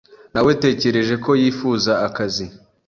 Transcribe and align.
Nawetekereje 0.33 1.15
ko 1.25 1.31
yifuza 1.41 1.91
akazi. 2.07 2.45